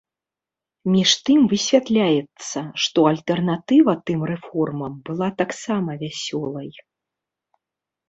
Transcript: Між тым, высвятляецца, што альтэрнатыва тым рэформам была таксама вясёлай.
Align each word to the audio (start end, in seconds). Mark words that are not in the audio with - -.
Між 0.93 1.11
тым, 1.27 1.39
высвятляецца, 1.51 2.57
што 2.85 2.99
альтэрнатыва 3.11 3.93
тым 4.11 4.19
рэформам 4.33 4.93
была 5.11 5.33
таксама 5.45 5.91
вясёлай. 6.05 6.69